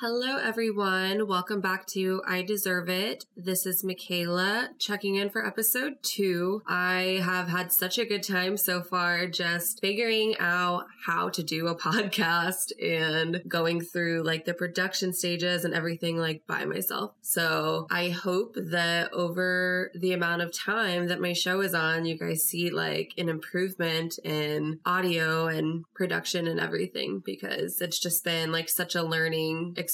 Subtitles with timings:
[0.00, 1.26] Hello, everyone.
[1.26, 3.24] Welcome back to I Deserve It.
[3.34, 6.60] This is Michaela checking in for episode two.
[6.66, 11.68] I have had such a good time so far just figuring out how to do
[11.68, 17.12] a podcast and going through like the production stages and everything like by myself.
[17.22, 22.18] So I hope that over the amount of time that my show is on, you
[22.18, 28.52] guys see like an improvement in audio and production and everything because it's just been
[28.52, 29.85] like such a learning experience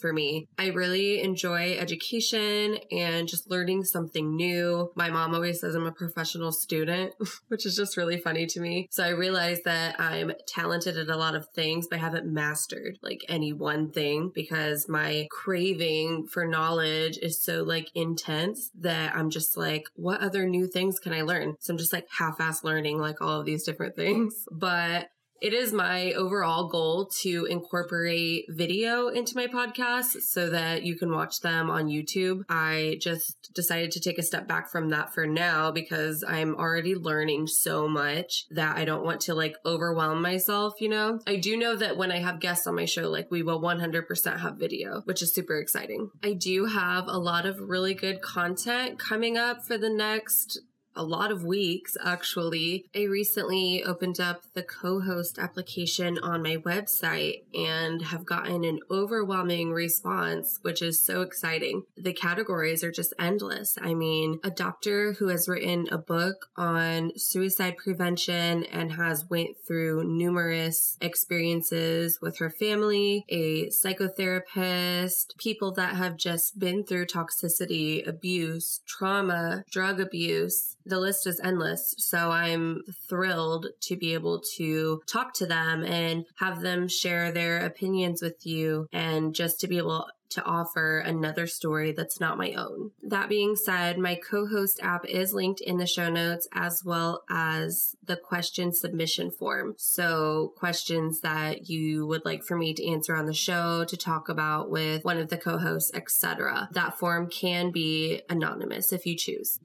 [0.00, 0.48] for me.
[0.58, 4.92] I really enjoy education and just learning something new.
[4.94, 7.14] My mom always says I'm a professional student,
[7.48, 8.88] which is just really funny to me.
[8.90, 12.98] So I realize that I'm talented at a lot of things, but I haven't mastered
[13.02, 19.30] like any one thing because my craving for knowledge is so like intense that I'm
[19.30, 21.56] just like, what other new things can I learn?
[21.60, 24.46] So I'm just like half ass learning like all of these different things.
[24.50, 25.08] But
[25.40, 31.10] it is my overall goal to incorporate video into my podcast so that you can
[31.10, 32.42] watch them on YouTube.
[32.48, 36.94] I just decided to take a step back from that for now because I'm already
[36.94, 41.20] learning so much that I don't want to like overwhelm myself, you know?
[41.26, 44.40] I do know that when I have guests on my show, like we will 100%
[44.40, 46.10] have video, which is super exciting.
[46.22, 50.60] I do have a lot of really good content coming up for the next
[50.96, 52.86] a lot of weeks actually.
[52.94, 58.80] I recently opened up the co host application on my website and have gotten an
[58.90, 61.82] overwhelming response, which is so exciting.
[61.96, 63.76] The categories are just endless.
[63.80, 69.56] I mean, a doctor who has written a book on suicide prevention and has went
[69.66, 78.06] through numerous experiences with her family, a psychotherapist, people that have just been through toxicity,
[78.06, 81.94] abuse, trauma, drug abuse, the list is endless.
[81.98, 87.58] So I'm thrilled to be able to talk to them and have them share their
[87.58, 92.52] opinions with you and just to be able to offer another story that's not my
[92.54, 92.90] own.
[93.02, 97.22] That being said, my co host app is linked in the show notes as well
[97.30, 99.74] as the question submission form.
[99.78, 104.28] So, questions that you would like for me to answer on the show, to talk
[104.28, 106.68] about with one of the co hosts, etc.
[106.72, 109.60] That form can be anonymous if you choose.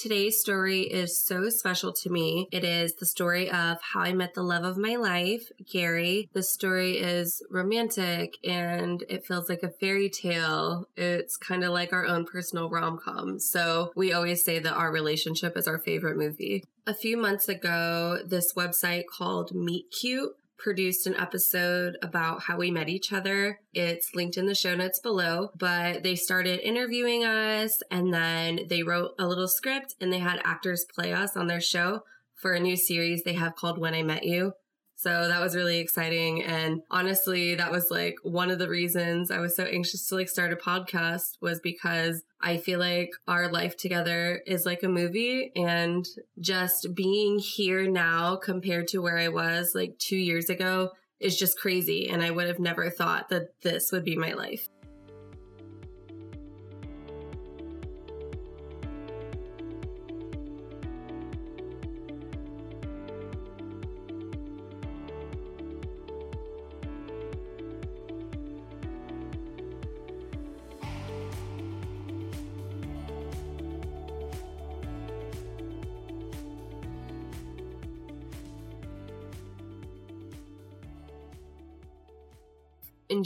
[0.00, 2.46] Today's story is so special to me.
[2.52, 6.28] It is the story of how I met the love of my life, Gary.
[6.34, 10.86] The story is romantic and it feels like a fairy tale.
[10.96, 13.40] It's kind of like our own personal rom com.
[13.40, 16.62] So we always say that our relationship is our favorite movie.
[16.86, 22.70] A few months ago, this website called Meet Cute produced an episode about how we
[22.70, 23.60] met each other.
[23.72, 28.82] It's linked in the show notes below, but they started interviewing us and then they
[28.82, 32.02] wrote a little script and they had actors play us on their show
[32.34, 34.52] for a new series they have called When I Met You.
[34.98, 36.42] So that was really exciting.
[36.42, 40.28] And honestly, that was like one of the reasons I was so anxious to like
[40.28, 45.52] start a podcast was because I feel like our life together is like a movie
[45.54, 46.04] and
[46.40, 51.60] just being here now compared to where I was like two years ago is just
[51.60, 52.08] crazy.
[52.08, 54.68] And I would have never thought that this would be my life.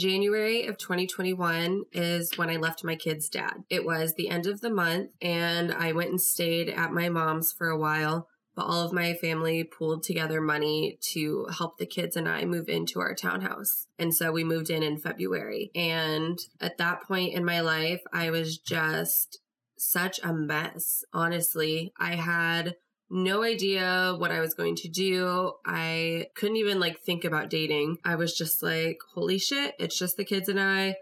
[0.03, 3.63] January of 2021 is when I left my kid's dad.
[3.69, 7.53] It was the end of the month and I went and stayed at my mom's
[7.53, 8.27] for a while.
[8.53, 12.67] But all of my family pooled together money to help the kids and I move
[12.67, 13.87] into our townhouse.
[13.97, 15.71] And so we moved in in February.
[15.73, 19.39] And at that point in my life, I was just
[19.77, 21.05] such a mess.
[21.13, 22.75] Honestly, I had
[23.13, 25.53] no idea what I was going to do.
[25.65, 27.97] I couldn't even like think about dating.
[28.03, 30.95] I was just like, holy shit, it's just the kids and I.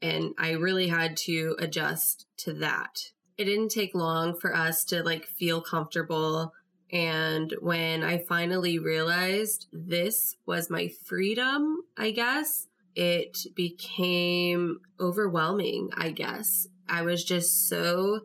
[0.00, 3.10] And I really had to adjust to that.
[3.36, 6.52] It didn't take long for us to like feel comfortable.
[6.92, 16.10] And when I finally realized this was my freedom, I guess, it became overwhelming, I
[16.10, 16.68] guess.
[16.88, 18.20] I was just so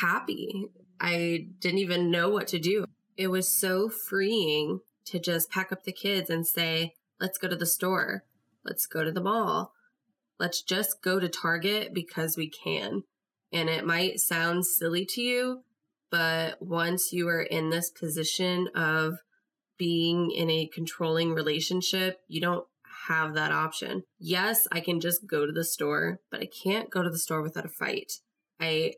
[0.00, 0.70] happy
[1.04, 2.86] I didn't even know what to do.
[3.18, 7.56] It was so freeing to just pack up the kids and say, let's go to
[7.56, 8.24] the store.
[8.64, 9.72] Let's go to the mall.
[10.40, 13.02] Let's just go to Target because we can.
[13.52, 15.64] And it might sound silly to you,
[16.10, 19.18] but once you are in this position of
[19.76, 22.64] being in a controlling relationship, you don't
[23.08, 24.04] have that option.
[24.18, 27.42] Yes, I can just go to the store, but I can't go to the store
[27.42, 28.14] without a fight.
[28.58, 28.94] I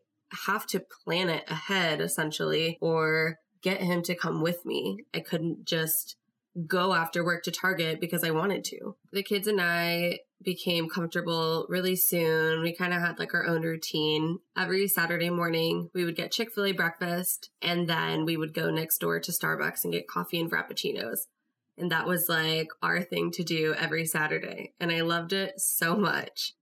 [0.46, 4.99] have to plan it ahead essentially or get him to come with me.
[5.14, 6.17] I couldn't just
[6.67, 8.96] go after work to Target because I wanted to.
[9.12, 12.62] The kids and I became comfortable really soon.
[12.62, 14.38] We kind of had like our own routine.
[14.56, 18.70] Every Saturday morning, we would get Chick fil A breakfast and then we would go
[18.70, 21.26] next door to Starbucks and get coffee and Frappuccinos.
[21.78, 24.73] And that was like our thing to do every Saturday.
[24.81, 26.55] And I loved it so much.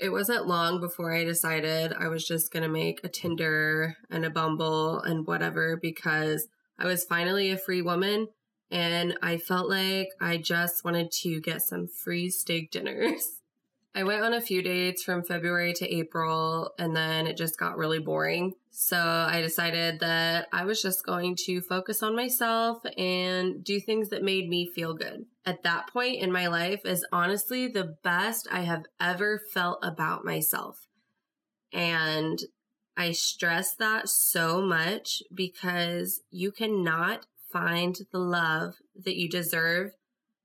[0.00, 4.24] It wasn't long before I decided I was just going to make a Tinder and
[4.24, 6.48] a Bumble and whatever because
[6.78, 8.28] I was finally a free woman
[8.70, 13.42] and I felt like I just wanted to get some free steak dinners.
[13.94, 17.76] I went on a few dates from February to April and then it just got
[17.76, 18.54] really boring.
[18.70, 24.08] So I decided that I was just going to focus on myself and do things
[24.08, 25.26] that made me feel good.
[25.46, 30.24] At that point in my life is honestly the best I have ever felt about
[30.24, 30.86] myself.
[31.72, 32.38] And
[32.96, 39.92] I stress that so much because you cannot find the love that you deserve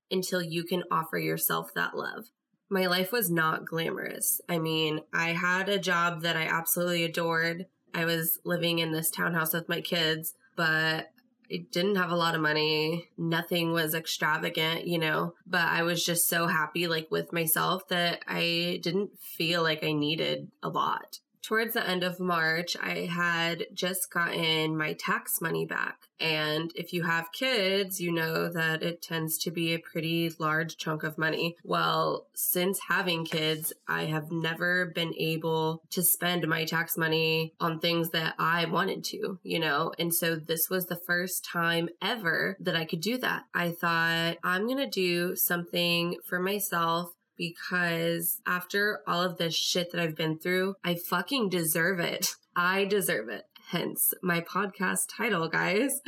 [0.10, 2.26] until you can offer yourself that love.
[2.70, 4.42] My life was not glamorous.
[4.50, 7.66] I mean, I had a job that I absolutely adored.
[7.94, 11.10] I was living in this townhouse with my kids, but
[11.52, 13.10] I didn't have a lot of money.
[13.18, 18.24] Nothing was extravagant, you know, but I was just so happy like with myself that
[18.28, 23.68] I didn't feel like I needed a lot towards the end of March, I had
[23.74, 26.08] just gotten my tax money back.
[26.20, 30.78] And if you have kids, you know that it tends to be a pretty large
[30.78, 31.58] chunk of money.
[31.64, 37.80] Well, since having kids, I have never been able to spend my tax money on
[37.80, 39.92] things that I wanted to, you know?
[40.00, 43.44] And so this was the first time ever that I could do that.
[43.54, 49.92] I thought, I'm going to do something for myself because after all of this shit
[49.92, 52.36] that I've been through, I fucking deserve it.
[52.56, 53.44] I deserve it.
[53.68, 56.02] Hence my podcast title, guys.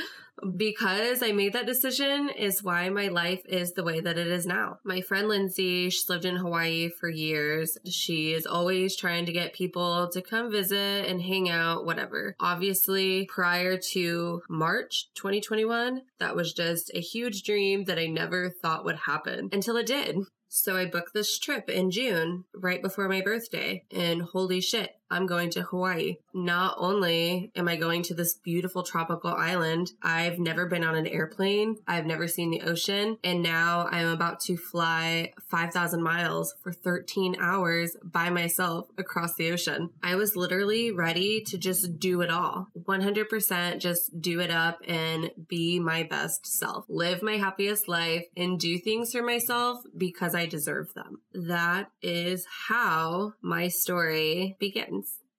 [0.55, 4.45] Because I made that decision is why my life is the way that it is
[4.45, 4.77] now.
[4.83, 7.77] My friend Lindsay, she's lived in Hawaii for years.
[7.89, 12.35] She is always trying to get people to come visit and hang out, whatever.
[12.39, 18.85] Obviously, prior to March 2021, that was just a huge dream that I never thought
[18.85, 20.17] would happen until it did.
[20.49, 25.25] So I booked this trip in June, right before my birthday, and holy shit, I'm
[25.25, 26.17] going to Hawaii.
[26.33, 31.07] Not only am I going to this beautiful tropical island, I've never been on an
[31.07, 36.71] airplane, I've never seen the ocean, and now I'm about to fly 5,000 miles for
[36.71, 39.89] 13 hours by myself across the ocean.
[40.03, 42.67] I was literally ready to just do it all.
[42.77, 46.85] 100% just do it up and be my best self.
[46.89, 51.21] Live my happiest life and do things for myself because I deserve them.
[51.33, 54.96] That is how my story begins.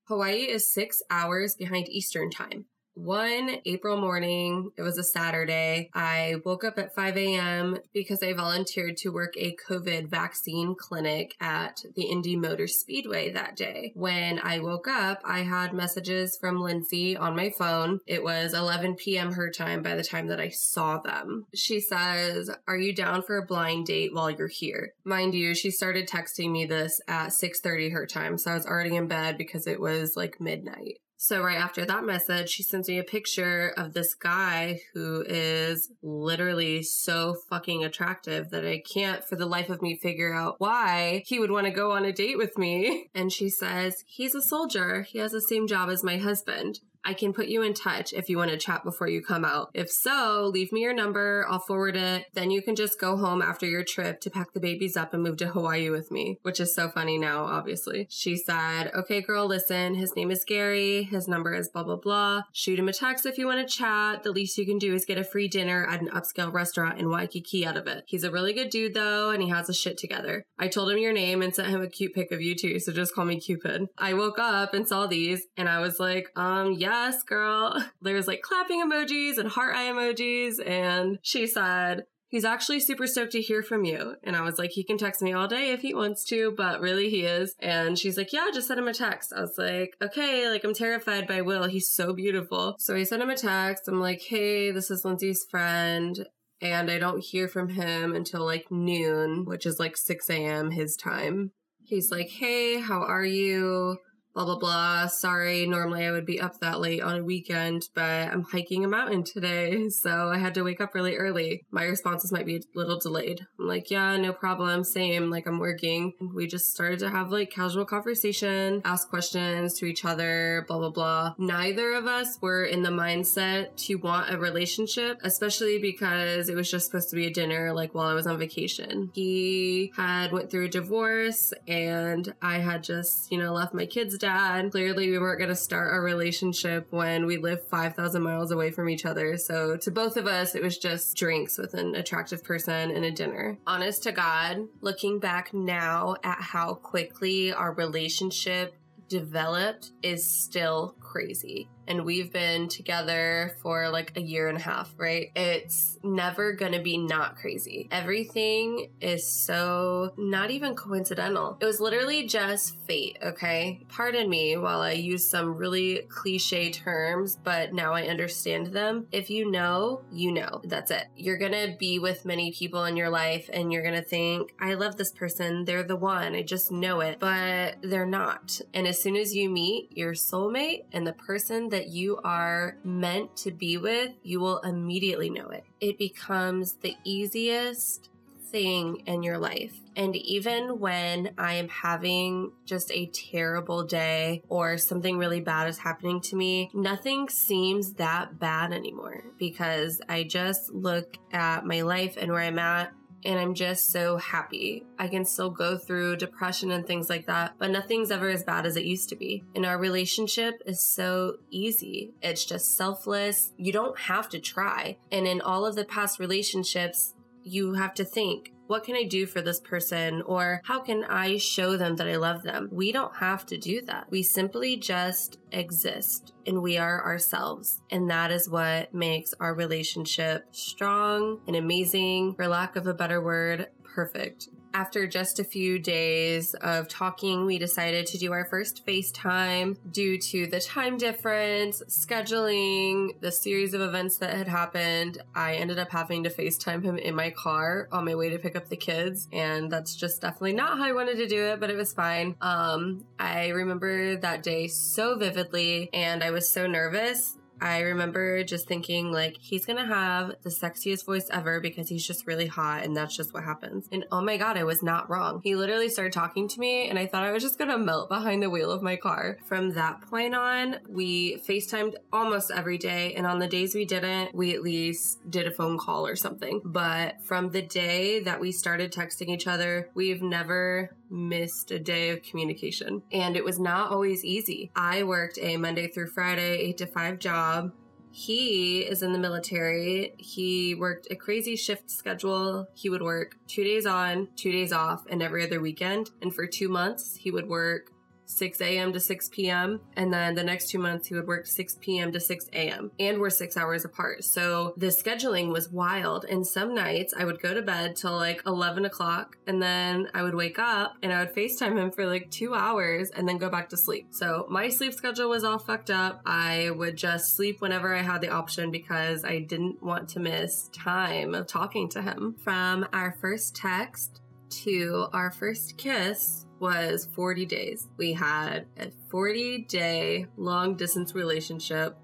[0.08, 2.64] Hawaii is six hours behind Eastern time.
[2.98, 7.78] One April morning, it was a Saturday, I woke up at 5 a.m.
[7.94, 13.54] because I volunteered to work a COVID vaccine clinic at the Indy Motor Speedway that
[13.54, 13.92] day.
[13.94, 18.00] When I woke up, I had messages from Lindsay on my phone.
[18.04, 19.34] It was 11 p.m.
[19.34, 21.46] her time by the time that I saw them.
[21.54, 24.94] She says, Are you down for a blind date while you're here?
[25.04, 28.96] Mind you, she started texting me this at 6:30 her time, so I was already
[28.96, 30.98] in bed because it was like midnight.
[31.20, 35.90] So right after that message, she sends me a picture of this guy who is
[36.00, 41.24] literally so fucking attractive that I can't for the life of me figure out why
[41.26, 43.10] he would want to go on a date with me.
[43.16, 45.02] And she says, he's a soldier.
[45.02, 46.78] He has the same job as my husband.
[47.04, 49.70] I can put you in touch if you want to chat before you come out.
[49.74, 51.46] If so, leave me your number.
[51.48, 52.26] I'll forward it.
[52.34, 55.22] Then you can just go home after your trip to pack the babies up and
[55.22, 58.06] move to Hawaii with me, which is so funny now, obviously.
[58.10, 59.94] She said, Okay, girl, listen.
[59.94, 61.04] His name is Gary.
[61.04, 62.42] His number is blah, blah, blah.
[62.52, 64.22] Shoot him a text if you want to chat.
[64.22, 67.10] The least you can do is get a free dinner at an upscale restaurant in
[67.10, 68.04] Waikiki out of it.
[68.06, 70.42] He's a really good dude, though, and he has his shit together.
[70.58, 72.92] I told him your name and sent him a cute pic of you, too, so
[72.92, 73.86] just call me Cupid.
[73.96, 77.82] I woke up and saw these, and I was like, um, yeah yes, girl.
[78.02, 80.54] There's like clapping emojis and heart eye emojis.
[80.66, 84.16] And she said, He's actually super stoked to hear from you.
[84.22, 86.80] And I was like, he can text me all day if he wants to, but
[86.82, 87.54] really he is.
[87.58, 89.32] And she's like, yeah, just send him a text.
[89.34, 91.64] I was like, okay, like I'm terrified by Will.
[91.64, 92.76] He's so beautiful.
[92.78, 93.88] So I sent him a text.
[93.88, 96.26] I'm like, hey, this is Lindsay's friend.
[96.60, 100.70] And I don't hear from him until like noon, which is like 6 a.m.
[100.70, 101.52] his time.
[101.82, 103.96] He's like, hey, how are you?
[104.38, 105.06] Blah, blah, blah.
[105.08, 108.88] Sorry, normally I would be up that late on a weekend, but I'm hiking a
[108.88, 109.86] mountain today.
[109.98, 111.62] So I had to wake up really early.
[111.70, 113.46] My responses might be a little delayed.
[113.58, 114.84] I'm like, yeah, no problem.
[114.84, 115.28] Same.
[115.28, 116.12] Like I'm working.
[116.34, 120.90] We just started to have like casual conversation, ask questions to each other, blah, blah,
[120.90, 121.34] blah.
[121.38, 126.70] Neither of us were in the mindset to want a relationship, especially because it was
[126.70, 129.10] just supposed to be a dinner like while I was on vacation.
[129.14, 134.18] He had went through a divorce and I had just, you know, left my kids'
[134.28, 134.70] dad.
[134.70, 138.90] Clearly we weren't going to start a relationship when we lived 5,000 miles away from
[138.90, 139.38] each other.
[139.38, 143.10] So to both of us, it was just drinks with an attractive person and a
[143.10, 143.56] dinner.
[143.66, 148.74] Honest to God, looking back now at how quickly our relationship
[149.08, 154.94] developed is still crazy and we've been together for like a year and a half,
[154.98, 155.32] right?
[155.34, 157.88] It's never gonna be not crazy.
[157.90, 161.56] Everything is so not even coincidental.
[161.60, 163.80] It was literally just fate, okay?
[163.88, 169.06] Pardon me while I use some really cliche terms, but now I understand them.
[169.10, 170.60] If you know, you know.
[170.64, 171.06] That's it.
[171.16, 174.96] You're gonna be with many people in your life and you're gonna think, I love
[174.96, 178.60] this person, they're the one, I just know it, but they're not.
[178.74, 183.36] And as soon as you meet your soulmate and the person that you are meant
[183.36, 185.62] to be with, you will immediately know it.
[185.80, 188.10] It becomes the easiest
[188.50, 189.78] thing in your life.
[189.94, 195.78] And even when I am having just a terrible day or something really bad is
[195.78, 202.16] happening to me, nothing seems that bad anymore because I just look at my life
[202.16, 202.92] and where I'm at
[203.24, 204.84] and I'm just so happy.
[204.98, 208.66] I can still go through depression and things like that, but nothing's ever as bad
[208.66, 209.44] as it used to be.
[209.54, 212.14] And our relationship is so easy.
[212.22, 213.52] It's just selfless.
[213.56, 214.98] You don't have to try.
[215.10, 219.26] And in all of the past relationships, you have to think, what can I do
[219.26, 220.22] for this person?
[220.22, 222.68] Or how can I show them that I love them?
[222.70, 224.10] We don't have to do that.
[224.10, 227.82] We simply just exist and we are ourselves.
[227.90, 233.20] And that is what makes our relationship strong and amazing, for lack of a better
[233.20, 234.48] word, perfect
[234.78, 240.16] after just a few days of talking, we decided to do our first FaceTime due
[240.18, 245.20] to the time difference, scheduling, the series of events that had happened.
[245.34, 248.54] I ended up having to FaceTime him in my car on my way to pick
[248.54, 249.26] up the kids.
[249.32, 252.36] And that's just definitely not how I wanted to do it, but it was fine.
[252.40, 258.66] Um, I remember that day so vividly and I was so nervous I remember just
[258.66, 262.96] thinking, like, he's gonna have the sexiest voice ever because he's just really hot and
[262.96, 263.88] that's just what happens.
[263.92, 265.40] And oh my god, I was not wrong.
[265.42, 268.42] He literally started talking to me and I thought I was just gonna melt behind
[268.42, 269.38] the wheel of my car.
[269.46, 273.14] From that point on, we FaceTimed almost every day.
[273.14, 276.60] And on the days we didn't, we at least did a phone call or something.
[276.64, 282.10] But from the day that we started texting each other, we've never missed a day
[282.10, 283.02] of communication.
[283.12, 284.70] And it was not always easy.
[284.76, 287.72] I worked a Monday through Friday, eight to five job.
[288.10, 290.14] He is in the military.
[290.18, 292.66] He worked a crazy shift schedule.
[292.74, 296.10] He would work two days on, two days off, and every other weekend.
[296.22, 297.92] And for two months, he would work
[298.28, 298.92] 6 a.m.
[298.92, 299.80] to 6 p.m.
[299.96, 302.12] And then the next two months, he would work 6 p.m.
[302.12, 302.92] to 6 a.m.
[303.00, 304.24] And we're six hours apart.
[304.24, 306.24] So the scheduling was wild.
[306.24, 310.22] And some nights I would go to bed till like 11 o'clock and then I
[310.22, 313.48] would wake up and I would FaceTime him for like two hours and then go
[313.48, 314.08] back to sleep.
[314.10, 316.20] So my sleep schedule was all fucked up.
[316.26, 320.68] I would just sleep whenever I had the option because I didn't want to miss
[320.68, 322.36] time of talking to him.
[322.42, 324.20] From our first text
[324.50, 327.88] to our first kiss, was 40 days.
[327.96, 331.96] We had a 40 day long distance relationship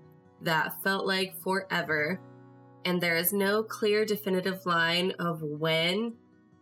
[0.43, 2.21] that felt like forever.
[2.85, 6.15] And there is no clear definitive line of when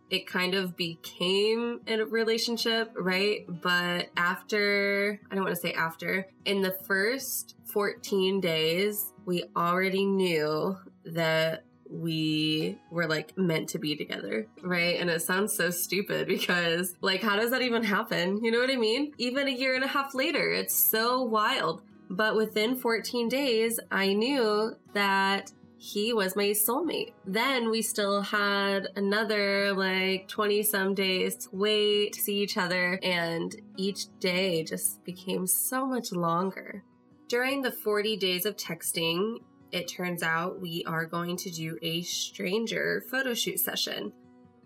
[0.09, 3.45] it kind of became a relationship, right?
[3.47, 10.05] But after, I don't want to say after, in the first 14 days, we already
[10.05, 14.99] knew that we were like meant to be together, right?
[14.99, 18.43] And it sounds so stupid because, like, how does that even happen?
[18.43, 19.13] You know what I mean?
[19.17, 21.81] Even a year and a half later, it's so wild.
[22.09, 27.13] But within 14 days, I knew that he was my soulmate.
[27.25, 32.99] Then we still had another like 20 some days to wait to see each other,
[33.03, 36.83] and each day just became so much longer.
[37.27, 39.39] During the 40 days of texting,
[39.73, 44.13] it turns out we are going to do a stranger photo shoot session.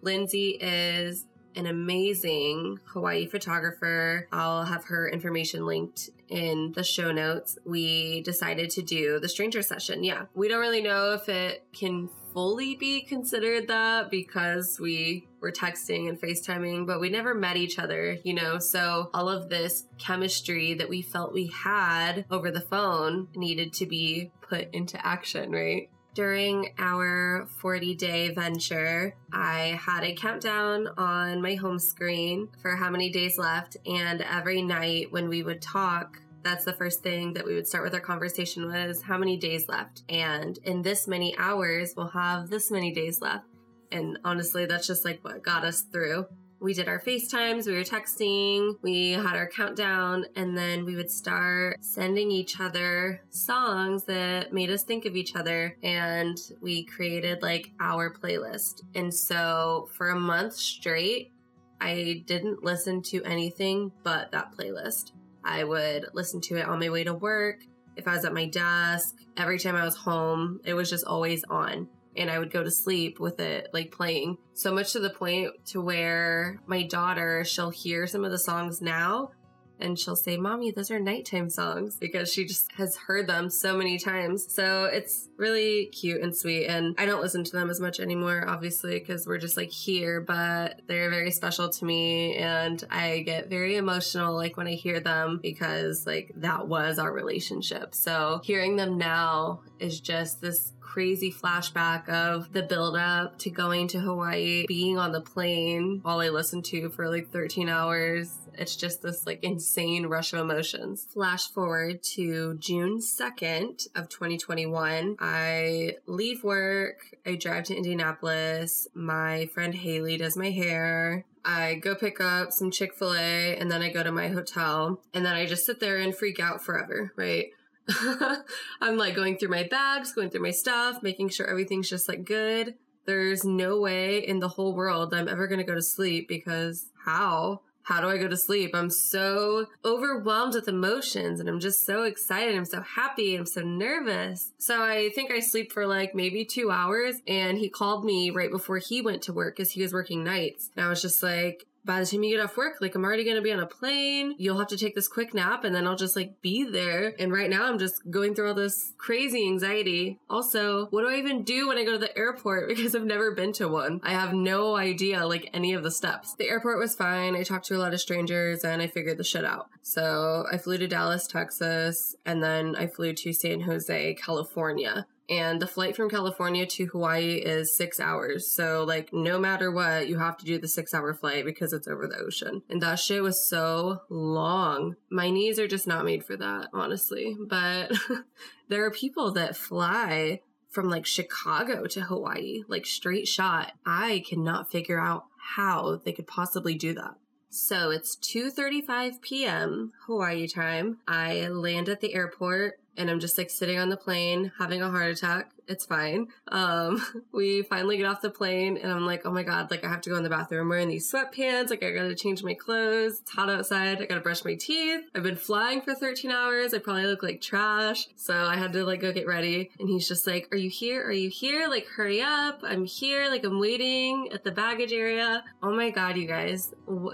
[0.01, 4.27] Lindsay is an amazing Hawaii photographer.
[4.31, 7.57] I'll have her information linked in the show notes.
[7.65, 10.03] We decided to do the stranger session.
[10.03, 15.51] Yeah, we don't really know if it can fully be considered that because we were
[15.51, 18.59] texting and FaceTiming, but we never met each other, you know?
[18.59, 23.87] So all of this chemistry that we felt we had over the phone needed to
[23.87, 25.89] be put into action, right?
[26.13, 32.91] During our 40 day venture, I had a countdown on my home screen for how
[32.91, 33.77] many days left.
[33.87, 37.83] And every night when we would talk, that's the first thing that we would start
[37.83, 40.03] with our conversation was how many days left.
[40.09, 43.45] And in this many hours, we'll have this many days left.
[43.91, 46.25] And honestly, that's just like what got us through
[46.59, 51.11] we did our FaceTimes, we were texting, we had our countdown, and then we would
[51.11, 55.77] start sending each other songs that made us think of each other.
[55.83, 58.81] And we created like our playlist.
[58.95, 61.31] And so for a month straight,
[61.79, 65.11] I didn't listen to anything but that playlist.
[65.47, 67.61] I would listen to it on my way to work,
[67.95, 71.43] if I was at my desk, every time I was home, it was just always
[71.49, 74.37] on and I would go to sleep with it like playing.
[74.53, 78.81] So much to the point to where my daughter, she'll hear some of the songs
[78.81, 79.31] now
[79.79, 83.77] and she'll say, Mommy, those are nighttime songs because she just has heard them so
[83.77, 84.51] many times.
[84.51, 86.67] So it's really cute and sweet.
[86.67, 90.19] And I don't listen to them as much anymore, obviously, because we're just like here,
[90.19, 92.35] but they're very special to me.
[92.35, 97.11] And I get very emotional like when I hear them because like that was our
[97.11, 97.93] relationship.
[97.93, 103.87] So hearing them now is just this crazy flashback of the build up to going
[103.89, 108.33] to Hawaii, being on the plane while I listened to for like 13 hours.
[108.53, 111.05] It's just this like insane rush of emotions.
[111.13, 115.17] Flash forward to June 2nd of 2021.
[115.19, 117.15] I leave work.
[117.25, 118.87] I drive to Indianapolis.
[118.93, 121.25] My friend Haley does my hair.
[121.43, 125.01] I go pick up some Chick fil A and then I go to my hotel
[125.13, 127.51] and then I just sit there and freak out forever, right?
[128.81, 132.25] I'm like going through my bags, going through my stuff, making sure everything's just like
[132.25, 132.75] good.
[133.05, 136.87] There's no way in the whole world I'm ever going to go to sleep because
[137.05, 137.61] how?
[137.83, 138.71] How do I go to sleep?
[138.73, 142.53] I'm so overwhelmed with emotions and I'm just so excited.
[142.53, 143.37] I'm so happy.
[143.37, 144.51] I'm so nervous.
[144.57, 148.51] So I think I sleep for like maybe two hours and he called me right
[148.51, 150.69] before he went to work because he was working nights.
[150.75, 153.23] And I was just like, by the time you get off work, like I'm already
[153.23, 154.35] gonna be on a plane.
[154.37, 157.13] You'll have to take this quick nap and then I'll just like be there.
[157.17, 160.19] And right now I'm just going through all this crazy anxiety.
[160.29, 162.67] Also, what do I even do when I go to the airport?
[162.77, 164.01] Because I've never been to one.
[164.03, 166.35] I have no idea like any of the steps.
[166.35, 167.35] The airport was fine.
[167.35, 169.69] I talked to a lot of strangers and I figured the shit out.
[169.81, 175.61] So I flew to Dallas, Texas, and then I flew to San Jose, California and
[175.61, 178.51] the flight from California to Hawaii is six hours.
[178.51, 181.87] So, like, no matter what, you have to do the six hour flight because it's
[181.87, 182.61] over the ocean.
[182.69, 184.95] And that shit was so long.
[185.09, 187.35] My knees are just not made for that, honestly.
[187.39, 187.91] But
[188.69, 193.73] there are people that fly from like Chicago to Hawaii, like straight shot.
[193.85, 197.15] I cannot figure out how they could possibly do that.
[197.49, 199.93] So it's 2:35 p.m.
[200.05, 200.99] Hawaii time.
[201.07, 204.89] I land at the airport and I'm just like sitting on the plane having a
[204.89, 205.51] heart attack.
[205.67, 206.27] It's fine.
[206.47, 209.89] Um, we finally get off the plane and I'm like, oh my God, like I
[209.89, 210.69] have to go in the bathroom.
[210.69, 211.69] Wearing these sweatpants.
[211.69, 213.19] Like I gotta change my clothes.
[213.21, 214.01] It's hot outside.
[214.01, 215.01] I gotta brush my teeth.
[215.15, 216.73] I've been flying for 13 hours.
[216.73, 218.07] I probably look like trash.
[218.15, 219.71] So I had to like go get ready.
[219.79, 221.05] And he's just like, are you here?
[221.05, 221.67] Are you here?
[221.67, 222.61] Like hurry up.
[222.63, 223.29] I'm here.
[223.29, 225.43] Like I'm waiting at the baggage area.
[225.61, 226.73] Oh my God, you guys.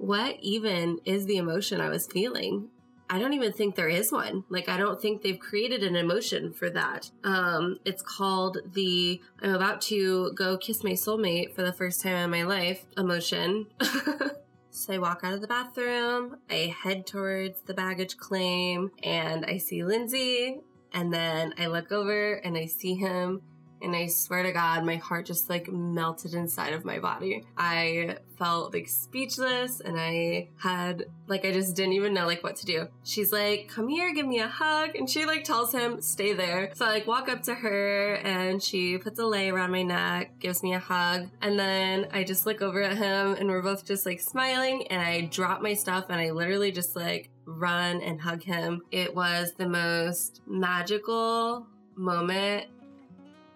[0.00, 2.70] What even is the emotion I was feeling?
[3.12, 4.44] I don't even think there is one.
[4.48, 7.10] Like, I don't think they've created an emotion for that.
[7.24, 12.14] Um, it's called the I'm about to go kiss my soulmate for the first time
[12.16, 13.66] in my life emotion.
[14.70, 19.58] so I walk out of the bathroom, I head towards the baggage claim, and I
[19.58, 20.60] see Lindsay.
[20.92, 23.42] And then I look over and I see him
[23.82, 27.44] and I swear to God, my heart just like melted inside of my body.
[27.56, 32.56] I felt like speechless and I had like I just didn't even know like what
[32.56, 32.88] to do.
[33.04, 36.70] She's like, "Come here, give me a hug." And she like tells him, "Stay there."
[36.74, 40.38] So I like walk up to her and she puts a lei around my neck,
[40.38, 43.84] gives me a hug, and then I just look over at him and we're both
[43.84, 48.20] just like smiling and I drop my stuff and I literally just like run and
[48.20, 48.82] hug him.
[48.90, 51.66] It was the most magical
[51.96, 52.66] moment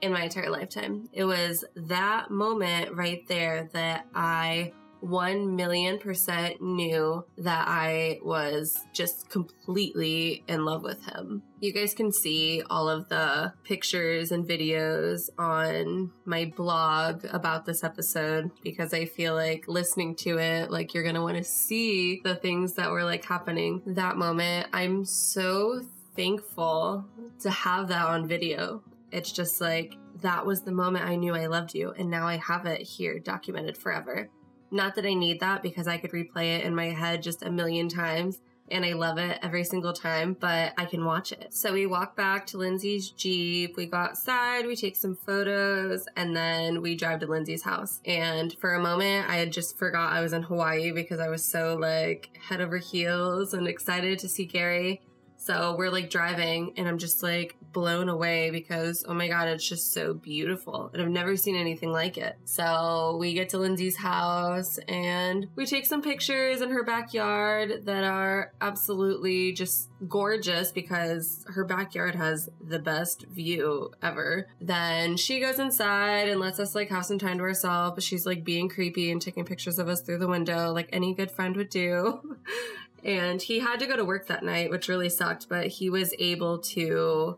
[0.01, 1.09] in my entire lifetime.
[1.13, 4.73] It was that moment right there that I
[5.05, 11.43] 1 million percent knew that I was just completely in love with him.
[11.61, 17.85] You guys can see all of the pictures and videos on my blog about this
[17.85, 22.75] episode because I feel like listening to it, like you're gonna wanna see the things
[22.75, 24.69] that were like happening that moment.
[24.73, 25.83] I'm so
[26.17, 27.05] thankful
[27.41, 28.83] to have that on video.
[29.15, 32.37] It's just like that was the moment I knew I loved you, and now I
[32.37, 34.29] have it here documented forever.
[34.71, 37.51] Not that I need that because I could replay it in my head just a
[37.51, 41.53] million times and I love it every single time, but I can watch it.
[41.53, 46.35] So we walk back to Lindsay's Jeep, we go outside, we take some photos, and
[46.35, 48.01] then we drive to Lindsay's house.
[48.07, 51.45] And for a moment, I had just forgot I was in Hawaii because I was
[51.45, 55.03] so like head over heels and excited to see Gary.
[55.37, 59.69] So we're like driving, and I'm just like blown away because, oh my God, it's
[59.69, 60.91] just so beautiful.
[60.95, 62.39] And I've never seen anything like it.
[62.47, 68.05] So we get to Lindsay's house and we take some pictures in her backyard that
[68.05, 74.49] are absolutely just gorgeous because her backyard has the best view ever.
[74.61, 78.25] Then she goes inside and lets us like have some time to ourselves, but she's
[78.25, 81.57] like being creepy and taking pictures of us through the window like any good friend
[81.57, 82.37] would do.
[83.05, 86.15] and he had to go to work that night, which really sucked, but he was
[86.19, 87.37] able to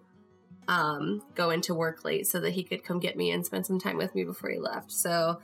[0.68, 3.78] um, go into work late so that he could come get me and spend some
[3.78, 4.90] time with me before he left.
[4.90, 5.40] So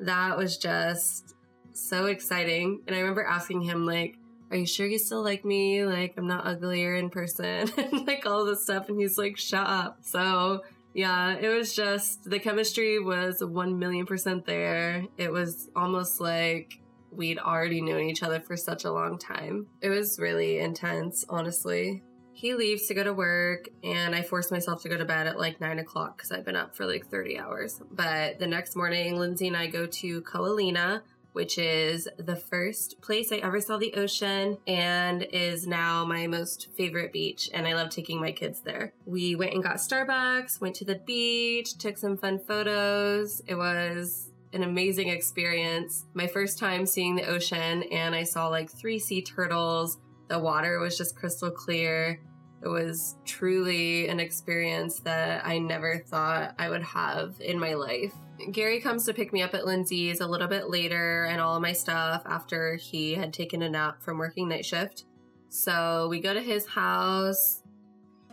[0.00, 1.34] that was just
[1.72, 2.82] so exciting.
[2.86, 4.18] And I remember asking him, like,
[4.50, 5.84] are you sure you still like me?
[5.84, 8.88] Like, I'm not uglier in person, and like all this stuff.
[8.88, 9.98] And he's like, shut up.
[10.02, 10.62] So,
[10.94, 15.04] yeah, it was just the chemistry was 1 million percent there.
[15.16, 19.66] It was almost like we'd already known each other for such a long time.
[19.80, 22.02] It was really intense, honestly.
[22.36, 25.38] He leaves to go to work, and I force myself to go to bed at
[25.38, 27.80] like 9 o'clock because I've been up for like 30 hours.
[27.90, 31.00] But the next morning, Lindsay and I go to Ko Olina,
[31.32, 36.68] which is the first place I ever saw the ocean and is now my most
[36.76, 37.48] favorite beach.
[37.54, 38.92] And I love taking my kids there.
[39.06, 43.40] We went and got Starbucks, went to the beach, took some fun photos.
[43.46, 46.04] It was an amazing experience.
[46.12, 49.96] My first time seeing the ocean, and I saw like three sea turtles
[50.28, 52.20] the water was just crystal clear.
[52.62, 58.12] It was truly an experience that I never thought I would have in my life.
[58.52, 61.72] Gary comes to pick me up at Lindsay's a little bit later and all my
[61.72, 65.04] stuff after he had taken a nap from working night shift.
[65.48, 67.62] So we go to his house.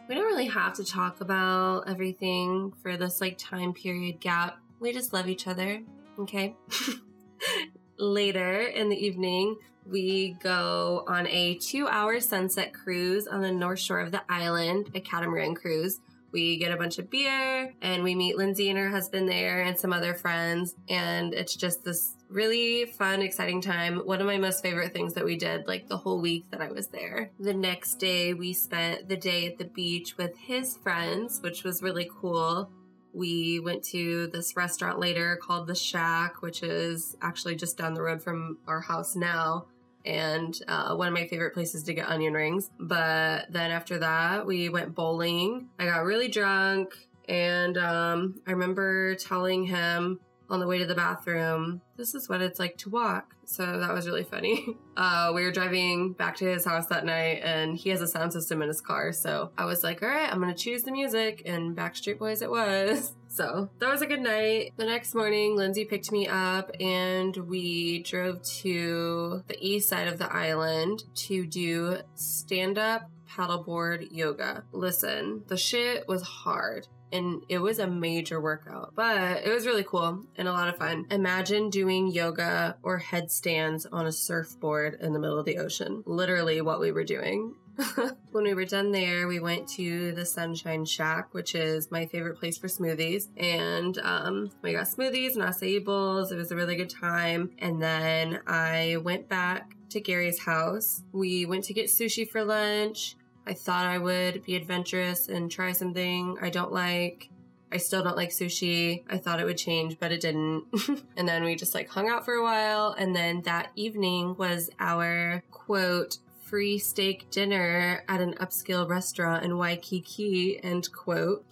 [0.10, 4.58] We don't really have to talk about everything for this like time period gap.
[4.80, 5.82] We just love each other,
[6.20, 6.56] okay?
[7.98, 13.80] later in the evening, we go on a two hour sunset cruise on the north
[13.80, 16.00] shore of the island, a catamaran cruise.
[16.32, 19.78] We get a bunch of beer and we meet Lindsay and her husband there and
[19.78, 20.74] some other friends.
[20.89, 24.00] And it's just this really fun, exciting time.
[24.00, 26.72] One of my most favorite things that we did, like the whole week that I
[26.72, 27.30] was there.
[27.39, 31.84] The next day, we spent the day at the beach with his friends, which was
[31.84, 32.72] really cool
[33.13, 38.02] we went to this restaurant later called The Shack, which is actually just down the
[38.02, 39.67] road from our house now.
[40.06, 42.70] And uh, one of my favorite places to get onion rings.
[42.80, 45.70] But then after that, we went bowling.
[45.80, 46.94] I got really drunk.
[47.30, 52.42] And um, I remember telling him on the way to the bathroom, this is what
[52.42, 53.34] it's like to walk.
[53.46, 54.78] So that was really funny.
[54.96, 58.32] Uh, we were driving back to his house that night and he has a sound
[58.32, 59.12] system in his car.
[59.12, 62.44] So I was like, all right, I'm going to choose the music and Backstreet Boys
[62.44, 63.13] it was.
[63.34, 64.74] So that was a good night.
[64.78, 70.19] The next morning, Lindsay picked me up and we drove to the east side of
[70.19, 74.65] the island to do stand up paddleboard yoga.
[74.72, 79.84] Listen, the shit was hard and it was a major workout, but it was really
[79.84, 81.08] cool and a lot of fun.
[81.10, 86.04] Imagine doing yoga or headstands on a surfboard in the middle of the ocean.
[86.06, 87.56] Literally what we were doing.
[88.32, 92.38] when we were done there, we went to the Sunshine Shack, which is my favorite
[92.38, 93.28] place for smoothies.
[93.38, 96.32] And um, we got smoothies and acai bowls.
[96.32, 97.52] It was a really good time.
[97.60, 101.04] And then I went back to Gary's house.
[101.12, 103.16] We went to get sushi for lunch.
[103.46, 107.30] I thought I would be adventurous and try something I don't like.
[107.72, 109.04] I still don't like sushi.
[109.10, 110.66] I thought it would change, but it didn't.
[111.18, 112.92] and then we just like hung out for a while.
[112.92, 116.20] And then that evening was our quote,
[116.54, 121.44] free steak dinner at an upscale restaurant in Waikiki, end quote.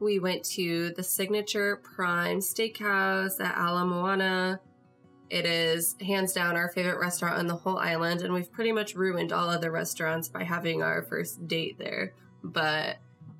[0.00, 4.58] We went to the signature prime steakhouse at Ala Moana
[5.28, 8.94] it is hands down our favorite restaurant on the whole island, and we've pretty much
[8.94, 12.14] ruined all other restaurants by having our first date there.
[12.42, 12.96] But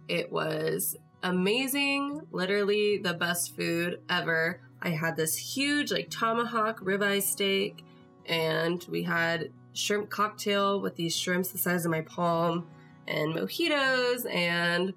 [0.06, 4.60] it was amazing, literally the best food ever.
[4.82, 7.82] I had this huge, like, tomahawk ribeye steak
[8.26, 12.66] and we had shrimp cocktail with these shrimps the size of my palm
[13.06, 14.92] and mojitos and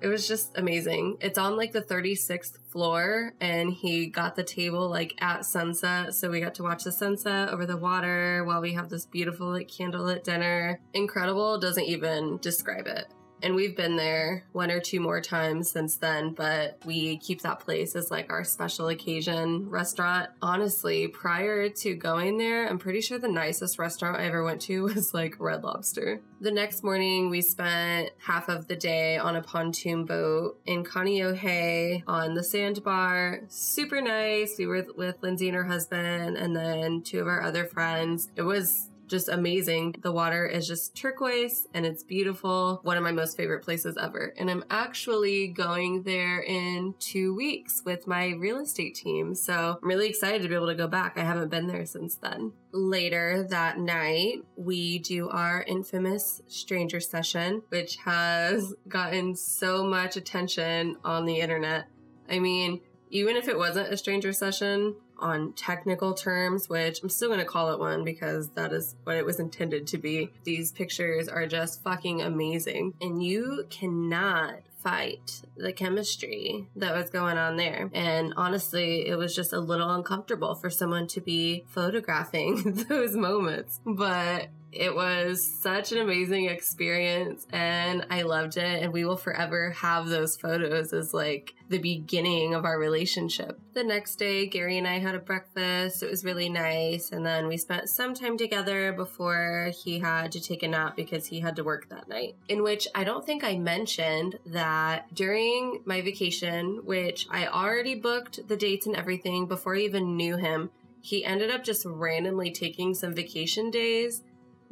[0.00, 1.16] it was just amazing.
[1.20, 6.14] It's on like the 36th floor and he got the table like at sunset.
[6.14, 9.48] So we got to watch the sunset over the water while we have this beautiful
[9.48, 10.80] like candlelit dinner.
[10.94, 13.12] Incredible doesn't even describe it.
[13.42, 17.60] And we've been there one or two more times since then, but we keep that
[17.60, 20.30] place as like our special occasion restaurant.
[20.42, 24.82] Honestly, prior to going there, I'm pretty sure the nicest restaurant I ever went to
[24.94, 26.20] was like Red Lobster.
[26.40, 32.02] The next morning, we spent half of the day on a pontoon boat in Kaneohe
[32.06, 33.40] on the sandbar.
[33.48, 34.56] Super nice.
[34.58, 38.30] We were with Lindsay and her husband, and then two of our other friends.
[38.36, 39.96] It was just amazing.
[40.02, 42.80] The water is just turquoise and it's beautiful.
[42.82, 44.34] One of my most favorite places ever.
[44.38, 49.34] And I'm actually going there in two weeks with my real estate team.
[49.34, 51.18] So I'm really excited to be able to go back.
[51.18, 52.52] I haven't been there since then.
[52.72, 60.96] Later that night, we do our infamous stranger session, which has gotten so much attention
[61.04, 61.86] on the internet.
[62.30, 67.28] I mean, even if it wasn't a stranger session, on technical terms, which I'm still
[67.28, 70.30] going to call it one because that is what it was intended to be.
[70.44, 72.94] These pictures are just fucking amazing.
[73.00, 77.90] And you cannot fight the chemistry that was going on there.
[77.92, 83.80] And honestly, it was just a little uncomfortable for someone to be photographing those moments.
[83.84, 88.82] But it was such an amazing experience and I loved it.
[88.82, 93.58] And we will forever have those photos as like the beginning of our relationship.
[93.74, 96.02] The next day, Gary and I had a breakfast.
[96.02, 97.10] It was really nice.
[97.10, 101.26] And then we spent some time together before he had to take a nap because
[101.26, 102.36] he had to work that night.
[102.48, 108.46] In which I don't think I mentioned that during my vacation, which I already booked
[108.46, 112.94] the dates and everything before I even knew him, he ended up just randomly taking
[112.94, 114.22] some vacation days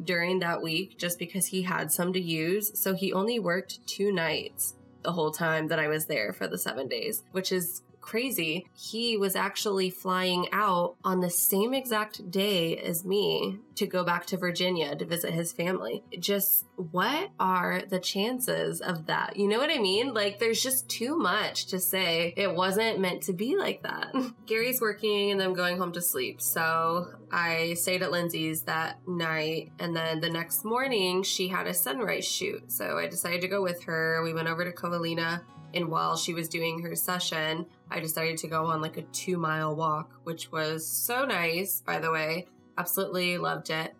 [0.02, 2.78] during that week just because he had some to use.
[2.78, 6.58] So he only worked two nights the whole time that I was there for the
[6.58, 8.66] seven days, which is crazy.
[8.72, 14.26] He was actually flying out on the same exact day as me to go back
[14.26, 16.02] to Virginia to visit his family.
[16.18, 19.36] Just what are the chances of that?
[19.36, 20.14] You know what I mean?
[20.14, 24.14] Like, there's just too much to say it wasn't meant to be like that.
[24.46, 26.40] Gary's working and I'm going home to sleep.
[26.40, 29.72] So I stayed at Lindsay's that night.
[29.80, 32.70] And then the next morning, she had a sunrise shoot.
[32.70, 34.22] So I decided to go with her.
[34.22, 35.42] We went over to Ko'olina.
[35.74, 39.36] And while she was doing her session, I decided to go on like a two
[39.36, 42.46] mile walk, which was so nice, by the way.
[42.78, 43.94] Absolutely loved it.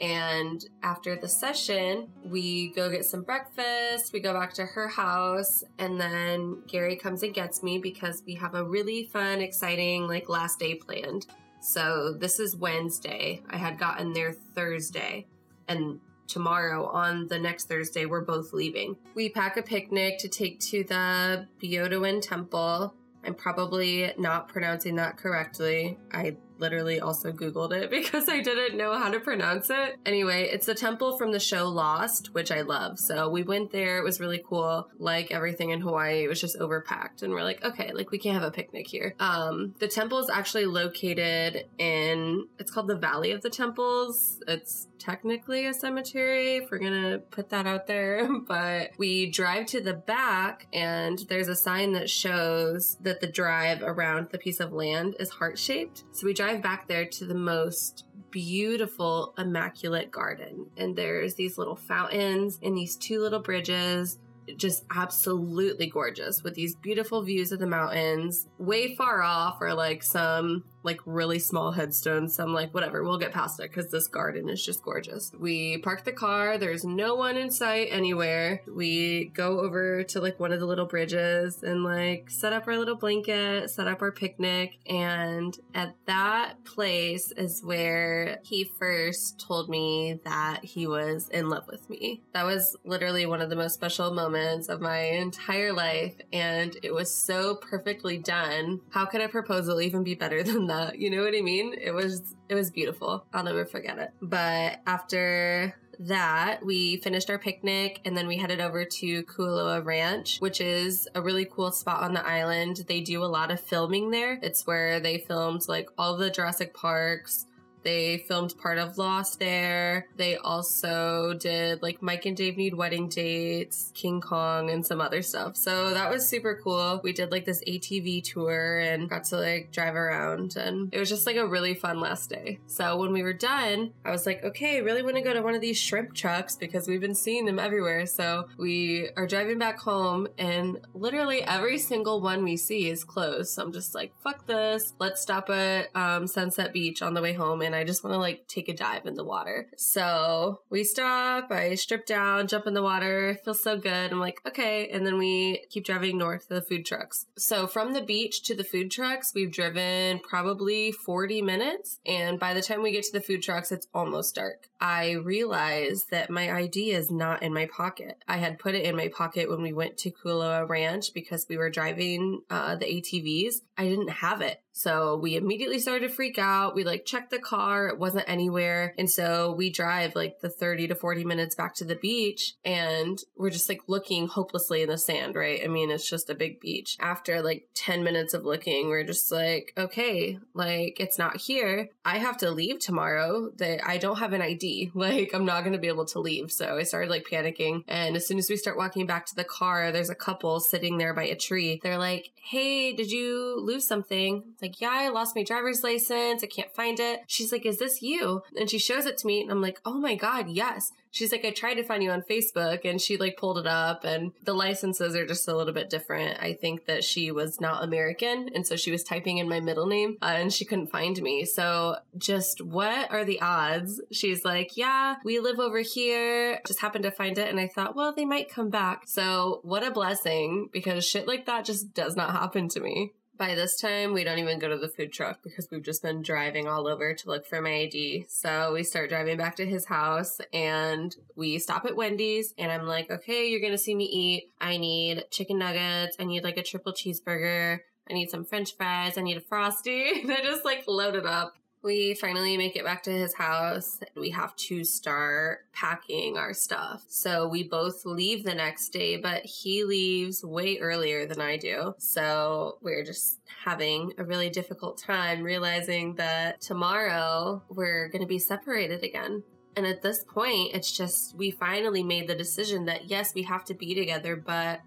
[0.00, 5.62] And after the session, we go get some breakfast, we go back to her house,
[5.78, 10.30] and then Gary comes and gets me because we have a really fun, exciting, like
[10.30, 11.26] last day planned.
[11.60, 13.42] So this is Wednesday.
[13.50, 15.26] I had gotten there Thursday.
[15.68, 18.96] And tomorrow on the next Thursday, we're both leaving.
[19.14, 22.94] We pack a picnic to take to the Byodoin Temple.
[23.24, 25.98] I'm probably not pronouncing that correctly.
[26.12, 29.96] I literally also Googled it because I didn't know how to pronounce it.
[30.06, 32.98] Anyway, it's the temple from the show Lost, which I love.
[32.98, 33.98] So we went there.
[33.98, 34.88] It was really cool.
[34.98, 37.22] Like everything in Hawaii, it was just overpacked.
[37.22, 39.14] And we're like, okay, like we can't have a picnic here.
[39.18, 44.40] Um, the temple is actually located in, it's called the Valley of the Temples.
[44.46, 48.28] It's technically a cemetery, if we're gonna put that out there.
[48.50, 53.82] But we drive to the back and there's a sign that shows that the drive
[53.82, 56.04] around the piece of land is heart shaped.
[56.10, 60.66] So we drive drive back there to the most beautiful, immaculate garden.
[60.76, 64.18] And there's these little fountains and these two little bridges
[64.56, 68.48] just absolutely gorgeous with these beautiful views of the mountains.
[68.58, 72.36] Way far off are like some like really small headstones.
[72.36, 75.32] So I'm like, whatever, we'll get past it because this garden is just gorgeous.
[75.38, 78.62] We park the car, there's no one in sight anywhere.
[78.66, 82.78] We go over to like one of the little bridges and like set up our
[82.78, 84.78] little blanket, set up our picnic.
[84.86, 91.66] And at that place is where he first told me that he was in love
[91.66, 92.22] with me.
[92.32, 96.14] That was literally one of the most special moments of my entire life.
[96.32, 98.80] And it was so perfectly done.
[98.90, 101.74] How could a proposal even be better than You know what I mean?
[101.80, 103.24] It was it was beautiful.
[103.32, 104.10] I'll never forget it.
[104.20, 110.38] But after that, we finished our picnic and then we headed over to Kualoa Ranch,
[110.38, 112.84] which is a really cool spot on the island.
[112.88, 114.38] They do a lot of filming there.
[114.42, 117.46] It's where they filmed like all the Jurassic Parks,
[117.82, 120.06] They filmed part of Lost there.
[120.16, 125.22] They also did like Mike and Dave Need Wedding Dates, King Kong, and some other
[125.22, 125.56] stuff.
[125.56, 127.00] So that was super cool.
[127.02, 131.08] We did like this ATV tour and got to like drive around, and it was
[131.08, 132.58] just like a really fun last day.
[132.66, 135.42] So when we were done, I was like, okay, I really want to go to
[135.42, 138.06] one of these shrimp trucks because we've been seeing them everywhere.
[138.06, 143.50] So we are driving back home, and literally every single one we see is closed.
[143.50, 144.94] So I'm just like, fuck this.
[144.98, 148.18] Let's stop at um, Sunset Beach on the way home, and I just want to
[148.18, 149.68] like take a dive in the water.
[149.76, 154.12] So we stop, I strip down, jump in the water, feels so good.
[154.12, 154.88] I'm like, okay.
[154.88, 157.26] And then we keep driving north to the food trucks.
[157.36, 162.00] So from the beach to the food trucks, we've driven probably 40 minutes.
[162.06, 164.68] And by the time we get to the food trucks, it's almost dark.
[164.80, 168.22] I realize that my ID is not in my pocket.
[168.26, 171.58] I had put it in my pocket when we went to Kualoa Ranch because we
[171.58, 173.56] were driving uh, the ATVs.
[173.80, 174.60] I didn't have it.
[174.72, 176.74] So we immediately started to freak out.
[176.74, 178.94] We like checked the car, it wasn't anywhere.
[178.98, 183.22] And so we drive like the 30 to 40 minutes back to the beach and
[183.36, 185.60] we're just like looking hopelessly in the sand, right?
[185.64, 186.96] I mean, it's just a big beach.
[187.00, 191.88] After like 10 minutes of looking, we're just like, okay, like it's not here.
[192.04, 193.50] I have to leave tomorrow.
[193.56, 194.92] That I don't have an ID.
[195.00, 196.52] Like I'm not going to be able to leave.
[196.52, 197.84] So I started like panicking.
[197.88, 200.98] And as soon as we start walking back to the car, there's a couple sitting
[200.98, 201.80] there by a tree.
[201.82, 206.42] They're like, "Hey, did you lose something?" like, yeah, I lost my driver's license.
[206.42, 207.20] I can't find it.
[207.26, 208.42] She's like, is this you?
[208.58, 210.92] And she shows it to me and I'm like, oh my God, yes.
[211.12, 214.04] She's like, I tried to find you on Facebook and she like pulled it up
[214.04, 216.40] and the licenses are just a little bit different.
[216.40, 219.86] I think that she was not American and so she was typing in my middle
[219.86, 221.44] name uh, and she couldn't find me.
[221.44, 224.00] So just what are the odds?
[224.12, 226.60] She's like, yeah, we live over here.
[226.64, 227.48] Just happened to find it.
[227.48, 229.02] And I thought, well, they might come back.
[229.06, 233.14] So what a blessing because shit like that just does not happen to me.
[233.40, 236.20] By this time, we don't even go to the food truck because we've just been
[236.20, 238.26] driving all over to look for my ID.
[238.28, 242.86] So we start driving back to his house and we stop at Wendy's and I'm
[242.86, 244.50] like, okay, you're going to see me eat.
[244.60, 246.18] I need chicken nuggets.
[246.20, 247.78] I need like a triple cheeseburger.
[248.10, 249.16] I need some french fries.
[249.16, 250.20] I need a frosty.
[250.20, 254.00] and I just like loaded up we finally make it back to his house.
[254.14, 257.04] We have to start packing our stuff.
[257.08, 261.94] So we both leave the next day, but he leaves way earlier than I do.
[261.98, 268.38] So we're just having a really difficult time realizing that tomorrow we're going to be
[268.38, 269.42] separated again.
[269.76, 273.64] And at this point, it's just we finally made the decision that yes, we have
[273.66, 274.80] to be together, but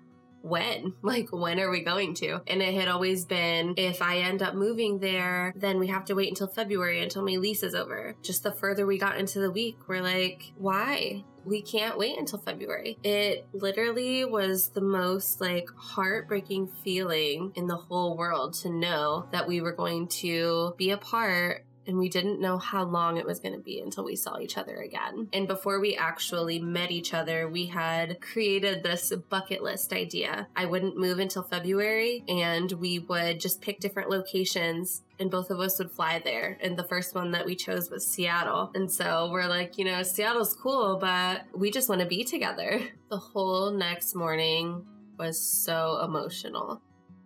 [0.43, 0.93] when?
[1.13, 2.41] Like, when are we going to?
[2.47, 6.15] And it had always been if I end up moving there, then we have to
[6.15, 8.15] wait until February until my lease is over.
[8.23, 11.23] Just the further we got into the week, we're like, why?
[11.45, 12.97] we can't wait until February.
[13.03, 19.47] It literally was the most like heartbreaking feeling in the whole world to know that
[19.47, 23.53] we were going to be apart and we didn't know how long it was going
[23.53, 25.29] to be until we saw each other again.
[25.33, 30.47] And before we actually met each other, we had created this bucket list idea.
[30.55, 35.59] I wouldn't move until February, and we would just pick different locations and both of
[35.59, 36.57] us would fly there.
[36.59, 38.71] And the first one that we chose was Seattle.
[38.75, 42.81] And so we're like, you know, Seattle's cool, but we just want to be together.
[43.13, 44.87] The whole next morning
[45.19, 46.81] was so emotional.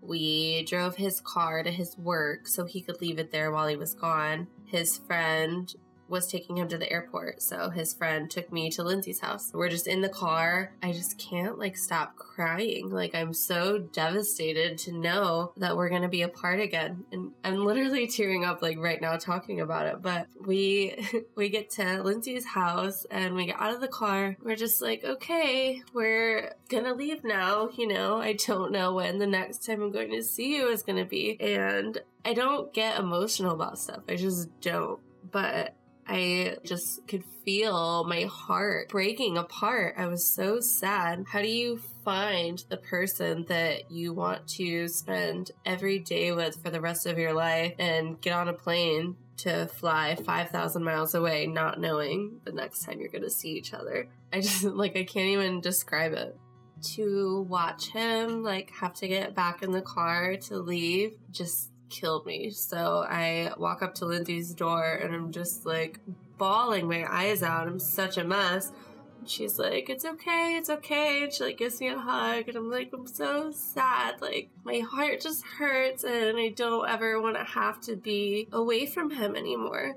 [0.08, 3.76] We drove his car to his work so he could leave it there while he
[3.76, 4.48] was gone.
[4.66, 5.74] His friend
[6.10, 7.42] was taking him to the airport.
[7.42, 9.52] So his friend took me to Lindsay's house.
[9.54, 10.74] We're just in the car.
[10.82, 12.90] I just can't like stop crying.
[12.90, 17.06] Like I'm so devastated to know that we're going to be apart again.
[17.12, 20.02] And I'm literally tearing up like right now talking about it.
[20.02, 20.96] But we
[21.36, 24.38] we get to Lindsay's house and we get out of the car.
[24.42, 28.18] We're just like, "Okay, we're going to leave now, you know.
[28.18, 31.06] I don't know when the next time I'm going to see you is going to
[31.06, 34.02] be." And I don't get emotional about stuff.
[34.10, 35.00] I just don't.
[35.32, 35.76] But
[36.08, 39.96] I just could feel my heart breaking apart.
[39.98, 41.26] I was so sad.
[41.28, 46.70] How do you find the person that you want to spend every day with for
[46.70, 51.46] the rest of your life and get on a plane to fly 5,000 miles away,
[51.46, 54.08] not knowing the next time you're going to see each other?
[54.32, 56.38] I just, like, I can't even describe it
[56.80, 62.26] to watch him like have to get back in the car to leave just killed
[62.26, 62.52] me.
[62.52, 66.00] So I walk up to Lindsay's door and I'm just like
[66.38, 67.68] bawling my eyes out.
[67.68, 68.72] I'm such a mess.
[69.20, 71.24] And she's like, It's okay, it's okay.
[71.24, 74.22] And she like gives me a hug and I'm like, I'm so sad.
[74.22, 78.86] Like my heart just hurts and I don't ever want to have to be away
[78.86, 79.96] from him anymore.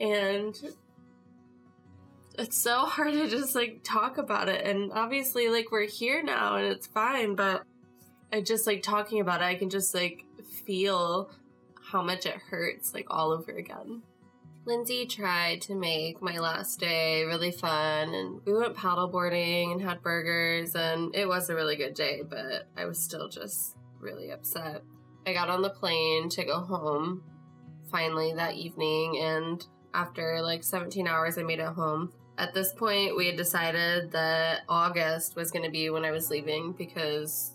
[0.00, 0.58] And
[2.38, 4.66] it's so hard to just like talk about it.
[4.66, 7.62] And obviously, like, we're here now and it's fine, but
[8.32, 11.30] I just like talking about it, I can just like feel
[11.90, 14.02] how much it hurts like all over again.
[14.66, 20.02] Lindsay tried to make my last day really fun, and we went paddleboarding and had
[20.02, 24.82] burgers, and it was a really good day, but I was still just really upset.
[25.26, 27.22] I got on the plane to go home
[27.90, 32.12] finally that evening, and after like 17 hours, I made it home.
[32.38, 36.30] At this point, we had decided that August was going to be when I was
[36.30, 37.53] leaving because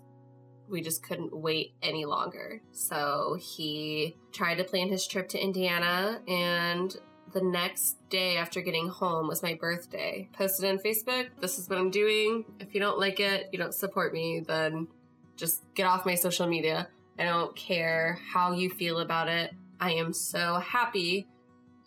[0.70, 2.61] we just couldn't wait any longer.
[2.72, 6.95] So he tried to plan his trip to Indiana, and
[7.34, 10.30] the next day after getting home was my birthday.
[10.34, 12.45] Posted on Facebook, this is what I'm doing.
[12.59, 14.88] If you don't like it, you don't support me, then
[15.36, 16.88] just get off my social media.
[17.17, 19.51] I don't care how you feel about it.
[19.80, 21.28] I am so happy,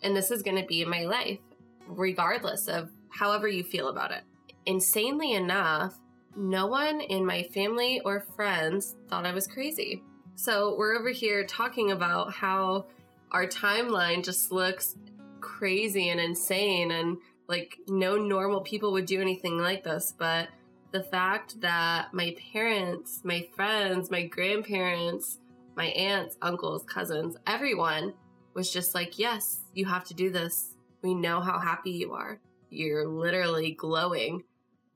[0.01, 1.39] and this is going to be my life,
[1.87, 4.23] regardless of however you feel about it.
[4.65, 5.99] Insanely enough,
[6.35, 10.03] no one in my family or friends thought I was crazy.
[10.35, 12.85] So we're over here talking about how
[13.31, 14.95] our timeline just looks
[15.41, 17.17] crazy and insane and
[17.47, 20.13] like no normal people would do anything like this.
[20.17, 20.49] But
[20.91, 25.39] the fact that my parents, my friends, my grandparents,
[25.75, 28.13] my aunts, uncles, cousins, everyone
[28.53, 30.75] was just like, yes, you have to do this.
[31.01, 32.39] We know how happy you are.
[32.69, 34.43] You're literally glowing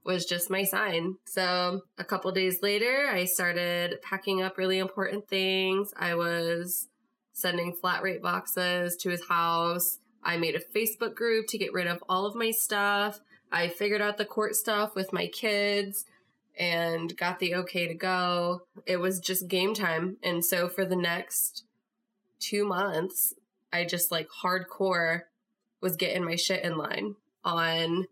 [0.07, 1.17] was just my sign.
[1.25, 5.93] So a couple days later, I started packing up really important things.
[5.97, 6.87] I was
[7.33, 9.99] sending flat rate boxes to his house.
[10.23, 13.19] I made a Facebook group to get rid of all of my stuff.
[13.51, 16.05] I figured out the court stuff with my kids
[16.57, 18.61] and got the okay to go.
[18.85, 20.17] It was just game time.
[20.23, 21.65] And so for the next
[22.39, 23.33] two months,
[23.73, 25.23] I just like hardcore
[25.81, 28.07] was getting my shit in line on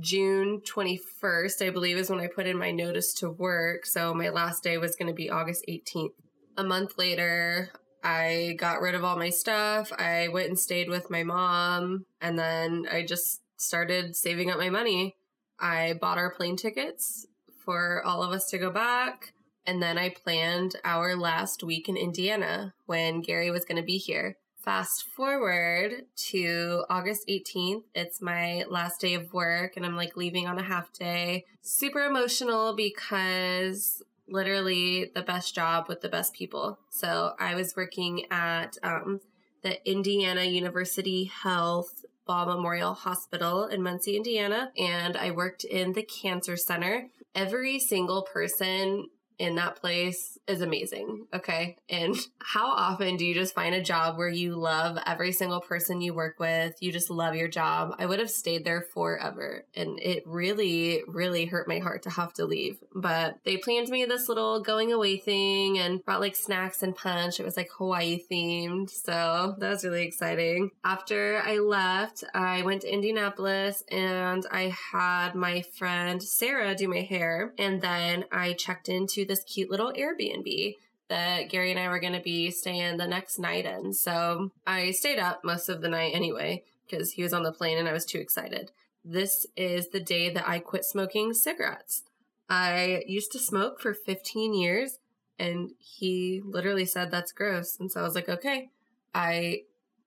[0.00, 3.84] June 21st, I believe, is when I put in my notice to work.
[3.86, 6.12] So my last day was going to be August 18th.
[6.56, 7.70] A month later,
[8.02, 9.92] I got rid of all my stuff.
[9.92, 12.06] I went and stayed with my mom.
[12.20, 15.16] And then I just started saving up my money.
[15.58, 17.26] I bought our plane tickets
[17.64, 19.32] for all of us to go back.
[19.66, 23.98] And then I planned our last week in Indiana when Gary was going to be
[23.98, 24.36] here.
[24.58, 27.84] Fast forward to August 18th.
[27.94, 31.44] It's my last day of work and I'm like leaving on a half day.
[31.62, 36.78] Super emotional because literally the best job with the best people.
[36.90, 39.20] So I was working at um,
[39.62, 46.02] the Indiana University Health Ball Memorial Hospital in Muncie, Indiana, and I worked in the
[46.02, 47.08] cancer center.
[47.34, 51.26] Every single person in that place is amazing.
[51.32, 51.76] Okay.
[51.88, 56.00] And how often do you just find a job where you love every single person
[56.00, 56.74] you work with?
[56.80, 57.94] You just love your job.
[57.98, 59.64] I would have stayed there forever.
[59.76, 62.78] And it really, really hurt my heart to have to leave.
[62.94, 67.38] But they planned me this little going away thing and brought like snacks and punch.
[67.38, 68.90] It was like Hawaii themed.
[68.90, 70.70] So that was really exciting.
[70.82, 77.02] After I left, I went to Indianapolis and I had my friend Sarah do my
[77.02, 77.52] hair.
[77.58, 80.74] And then I checked into this cute little Airbnb
[81.08, 83.94] that Gary and I were going to be staying the next night in.
[83.94, 87.78] So I stayed up most of the night anyway because he was on the plane
[87.78, 88.72] and I was too excited.
[89.04, 92.02] This is the day that I quit smoking cigarettes.
[92.50, 94.98] I used to smoke for 15 years
[95.38, 97.78] and he literally said that's gross.
[97.78, 98.70] And so I was like, okay.
[99.14, 99.62] I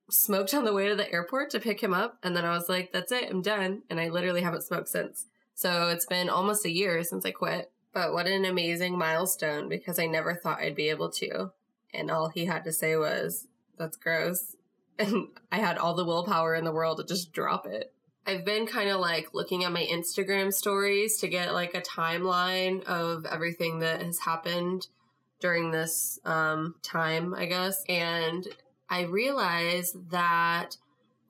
[0.10, 2.70] smoked on the way to the airport to pick him up and then I was
[2.70, 3.84] like, that's it, I'm done.
[3.90, 5.26] And I literally haven't smoked since.
[5.56, 7.72] So it's been almost a year since I quit.
[7.94, 11.52] But what an amazing milestone because I never thought I'd be able to.
[11.94, 14.56] And all he had to say was, that's gross.
[15.00, 17.92] And I had all the willpower in the world to just drop it.
[18.28, 22.84] I've been kind of like looking at my Instagram stories to get like a timeline
[22.84, 24.88] of everything that has happened
[25.40, 27.84] during this um, time, I guess.
[27.90, 28.48] And
[28.90, 30.78] I realized that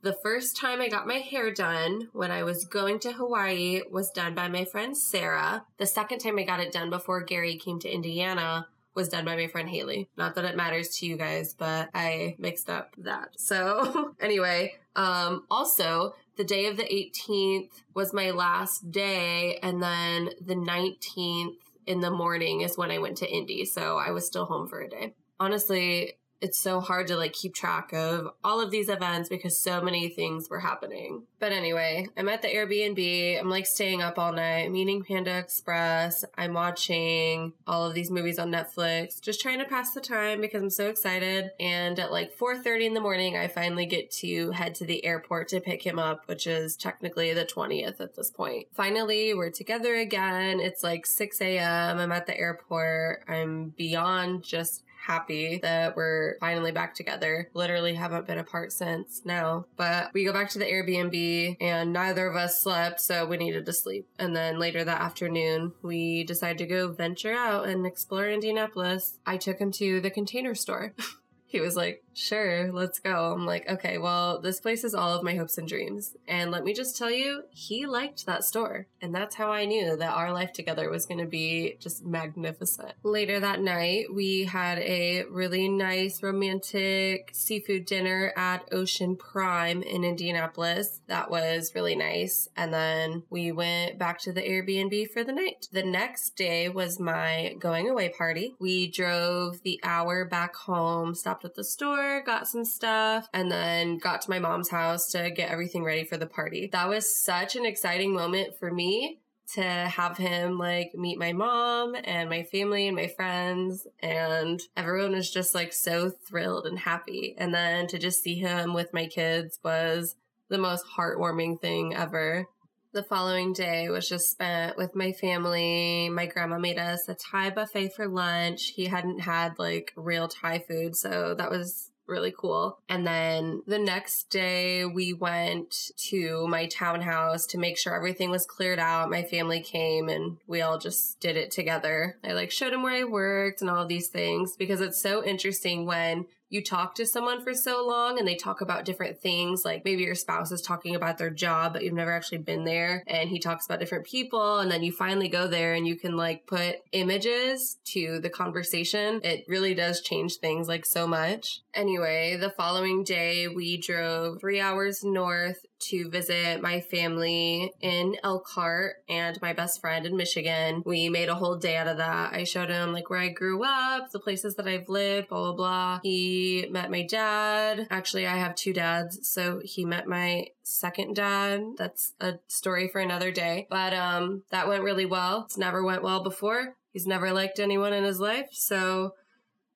[0.01, 4.09] the first time I got my hair done when I was going to Hawaii was
[4.11, 5.65] done by my friend Sarah.
[5.77, 9.35] The second time I got it done before Gary came to Indiana was done by
[9.35, 10.09] my friend Haley.
[10.17, 13.39] Not that it matters to you guys, but I mixed up that.
[13.39, 20.29] So anyway, um, also the day of the 18th was my last day and then
[20.41, 23.65] the 19th in the morning is when I went to Indy.
[23.65, 25.13] So I was still home for a day.
[25.39, 29.81] Honestly, it's so hard to like keep track of all of these events because so
[29.81, 31.23] many things were happening.
[31.39, 33.39] But anyway, I'm at the Airbnb.
[33.39, 36.25] I'm like staying up all night, I'm eating Panda Express.
[36.37, 40.61] I'm watching all of these movies on Netflix, just trying to pass the time because
[40.61, 41.51] I'm so excited.
[41.59, 45.49] And at like 4:30 in the morning, I finally get to head to the airport
[45.49, 48.67] to pick him up, which is technically the 20th at this point.
[48.73, 50.59] Finally, we're together again.
[50.59, 51.99] It's like 6 a.m.
[51.99, 53.23] I'm at the airport.
[53.27, 57.49] I'm beyond just happy that we're finally back together.
[57.53, 59.65] Literally haven't been apart since now.
[59.77, 63.65] But we go back to the Airbnb and neither of us slept, so we needed
[63.65, 64.07] to sleep.
[64.19, 69.17] And then later that afternoon, we decided to go venture out and explore Indianapolis.
[69.25, 70.93] I took him to the container store.
[71.51, 73.33] he was like, Sure, let's go.
[73.33, 76.15] I'm like, okay, well, this place is all of my hopes and dreams.
[76.27, 78.87] And let me just tell you, he liked that store.
[79.01, 82.93] And that's how I knew that our life together was going to be just magnificent.
[83.03, 90.03] Later that night, we had a really nice romantic seafood dinner at Ocean Prime in
[90.03, 91.01] Indianapolis.
[91.07, 92.49] That was really nice.
[92.57, 95.67] And then we went back to the Airbnb for the night.
[95.71, 98.55] The next day was my going away party.
[98.59, 103.97] We drove the hour back home, stopped at the store got some stuff, and then
[103.97, 106.69] got to my mom's house to get everything ready for the party.
[106.71, 109.19] That was such an exciting moment for me
[109.53, 115.11] to have him like meet my mom and my family and my friends and everyone
[115.11, 119.07] was just like so thrilled and happy and then to just see him with my
[119.07, 120.15] kids was
[120.47, 122.47] the most heartwarming thing ever
[122.93, 126.09] the following day was just spent with my family.
[126.09, 128.73] My grandma made us a Thai buffet for lunch.
[128.75, 132.77] He hadn't had like real Thai food, so that was really cool.
[132.89, 138.45] And then the next day we went to my townhouse to make sure everything was
[138.45, 139.09] cleared out.
[139.09, 142.17] My family came and we all just did it together.
[142.23, 145.85] I like showed him where I worked and all these things because it's so interesting
[145.85, 149.85] when you talk to someone for so long and they talk about different things, like
[149.85, 153.29] maybe your spouse is talking about their job, but you've never actually been there, and
[153.29, 156.45] he talks about different people, and then you finally go there and you can like
[156.45, 159.21] put images to the conversation.
[159.23, 161.61] It really does change things like so much.
[161.73, 168.97] Anyway, the following day, we drove three hours north to visit my family in Elkhart
[169.09, 170.84] and my best friend in Michigan.
[170.86, 172.34] We made a whole day out of that.
[172.34, 175.53] I showed him like where I grew up, the places that I've lived, blah, blah,
[175.53, 175.99] blah.
[176.03, 177.88] He met my dad.
[177.89, 179.27] Actually, I have two dads.
[179.27, 181.63] So he met my second dad.
[181.77, 183.67] That's a story for another day.
[183.69, 185.43] But um, that went really well.
[185.45, 186.75] It's never went well before.
[186.91, 188.49] He's never liked anyone in his life.
[188.51, 189.15] So,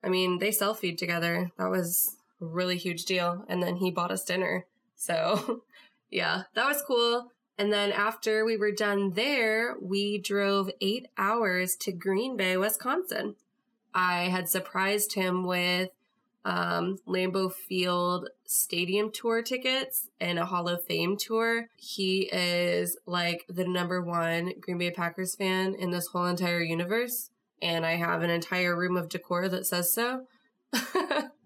[0.03, 1.51] I mean, they selfied together.
[1.57, 3.45] That was a really huge deal.
[3.47, 4.65] And then he bought us dinner.
[4.95, 5.61] So
[6.09, 7.31] yeah, that was cool.
[7.57, 13.35] And then after we were done there, we drove eight hours to Green Bay, Wisconsin.
[13.93, 15.89] I had surprised him with
[16.43, 21.69] um, Lambeau Field stadium tour tickets and a Hall of Fame tour.
[21.77, 27.31] He is like the number one Green Bay Packers fan in this whole entire universe.
[27.61, 30.27] And I have an entire room of decor that says so.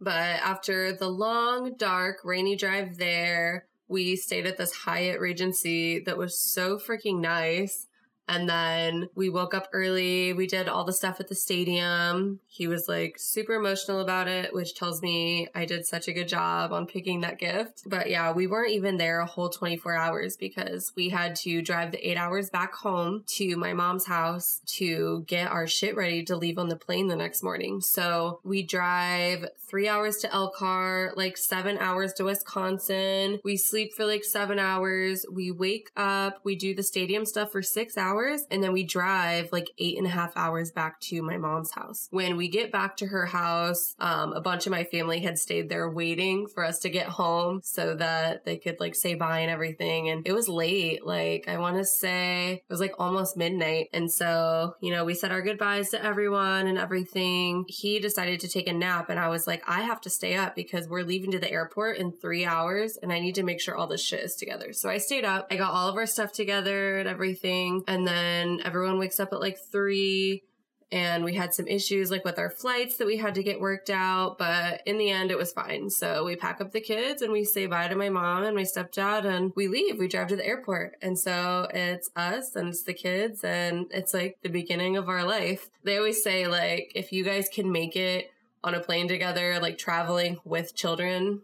[0.02, 6.18] but after the long, dark, rainy drive there, we stayed at this Hyatt Regency that
[6.18, 7.88] was so freaking nice.
[8.30, 10.34] And then we woke up early.
[10.34, 12.40] We did all the stuff at the stadium.
[12.46, 16.28] He was like super emotional about it, which tells me I did such a good
[16.28, 17.82] job on picking that gift.
[17.88, 21.92] But yeah, we weren't even there a whole 24 hours because we had to drive
[21.92, 26.36] the eight hours back home to my mom's house to get our shit ready to
[26.36, 27.82] leave on the plane the next morning.
[27.82, 33.40] So we drive three hours to Elkhart, like seven hours to Wisconsin.
[33.44, 35.26] We sleep for like seven hours.
[35.32, 38.84] We wake up, we do the stadium stuff for six hours hours and then we
[38.84, 42.08] drive like eight and a half hours back to my mom's house.
[42.12, 45.70] When we get back to her house, um, a bunch of my family had stayed
[45.70, 49.52] there waiting for us to get home so that they could like say bye and
[49.52, 50.10] everything.
[50.10, 51.06] And it was late.
[51.06, 53.90] Like I want to say it was like almost midnight.
[53.94, 57.66] And so, you know, we said our goodbyes to everyone and everything.
[57.68, 60.56] He decided to take a nap and I was like, I have to stay up
[60.56, 63.76] because we're leaving to the airport in three hours and I need to make sure
[63.76, 64.74] all this shit is together.
[64.74, 65.48] So I stayed up.
[65.52, 67.84] I got all of our stuff together and everything.
[67.88, 70.44] And then everyone wakes up at like three
[70.92, 73.90] and we had some issues like with our flights that we had to get worked
[73.90, 75.90] out but in the end it was fine.
[75.90, 78.64] So we pack up the kids and we say bye to my mom and my
[78.64, 80.00] stepdad and we leave.
[80.00, 80.96] We drive to the airport.
[81.02, 85.24] And so it's us and it's the kids and it's like the beginning of our
[85.24, 85.70] life.
[85.84, 88.32] They always say like if you guys can make it
[88.64, 91.42] on a plane together like traveling with children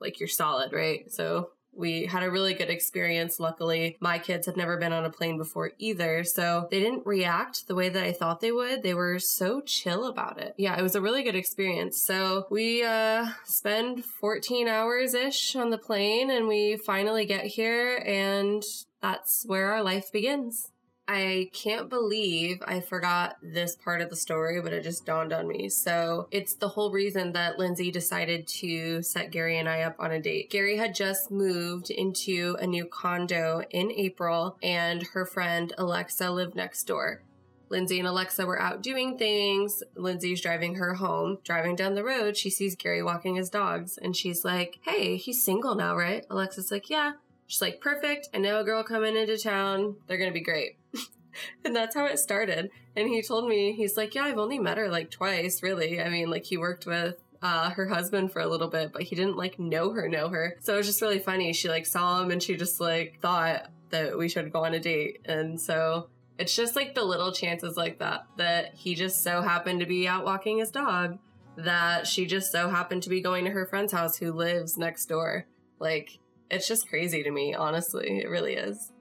[0.00, 1.12] like you're solid right?
[1.12, 3.38] So we had a really good experience.
[3.38, 7.68] Luckily, my kids had never been on a plane before either, so they didn't react
[7.68, 8.82] the way that I thought they would.
[8.82, 10.54] They were so chill about it.
[10.58, 12.02] Yeah, it was a really good experience.
[12.02, 18.02] So we uh spend 14 hours ish on the plane and we finally get here
[18.04, 18.62] and
[19.00, 20.72] that's where our life begins.
[21.10, 25.48] I can't believe I forgot this part of the story, but it just dawned on
[25.48, 25.70] me.
[25.70, 30.12] So it's the whole reason that Lindsay decided to set Gary and I up on
[30.12, 30.50] a date.
[30.50, 36.54] Gary had just moved into a new condo in April, and her friend Alexa lived
[36.54, 37.22] next door.
[37.70, 39.82] Lindsay and Alexa were out doing things.
[39.94, 41.38] Lindsay's driving her home.
[41.42, 45.44] Driving down the road, she sees Gary walking his dogs and she's like, Hey, he's
[45.44, 46.24] single now, right?
[46.30, 47.12] Alexa's like, Yeah.
[47.48, 48.28] She's like, Perfect.
[48.32, 49.96] I know a girl coming into town.
[50.06, 50.78] They're going to be great.
[51.64, 52.70] and that's how it started.
[52.94, 56.00] And he told me, he's like, Yeah, I've only met her like twice, really.
[56.00, 59.16] I mean, like, he worked with uh, her husband for a little bit, but he
[59.16, 60.56] didn't like know her, know her.
[60.60, 61.52] So it was just really funny.
[61.52, 64.80] She like saw him and she just like thought that we should go on a
[64.80, 65.20] date.
[65.24, 69.80] And so it's just like the little chances like that, that he just so happened
[69.80, 71.18] to be out walking his dog,
[71.56, 75.06] that she just so happened to be going to her friend's house who lives next
[75.06, 75.46] door.
[75.78, 76.18] Like,
[76.50, 78.20] it's just crazy to me, honestly.
[78.20, 78.92] It really is.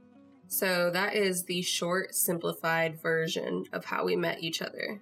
[0.48, 5.02] So that is the short, simplified version of how we met each other.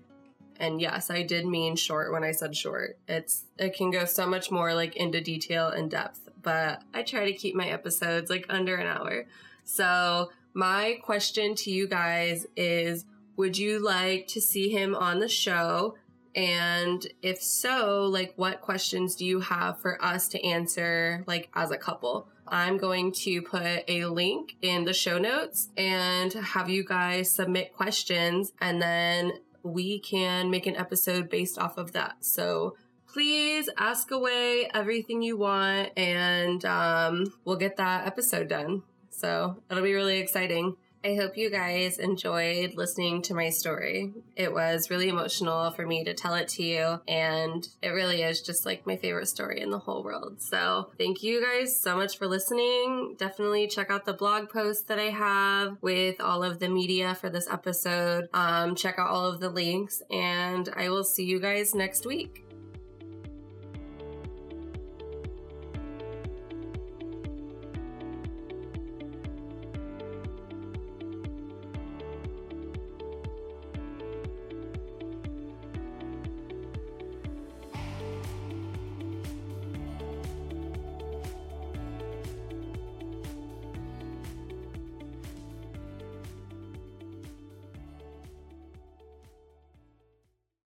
[0.59, 2.97] And yes, I did mean short when I said short.
[3.07, 7.25] It's it can go so much more like into detail and depth, but I try
[7.25, 9.25] to keep my episodes like under an hour.
[9.65, 15.27] So, my question to you guys is would you like to see him on the
[15.27, 15.95] show?
[16.33, 21.71] And if so, like what questions do you have for us to answer like as
[21.71, 22.29] a couple?
[22.47, 27.73] I'm going to put a link in the show notes and have you guys submit
[27.73, 29.33] questions and then
[29.63, 32.17] we can make an episode based off of that.
[32.19, 32.77] So
[33.07, 38.83] please ask away everything you want and um, we'll get that episode done.
[39.09, 40.75] So it'll be really exciting.
[41.05, 44.11] I hope you guys enjoyed listening to my story.
[44.35, 48.41] It was really emotional for me to tell it to you, and it really is
[48.41, 50.41] just like my favorite story in the whole world.
[50.41, 53.17] So, thank you guys so much for listening.
[53.19, 57.29] Definitely check out the blog post that I have with all of the media for
[57.29, 58.27] this episode.
[58.33, 62.44] Um, check out all of the links, and I will see you guys next week.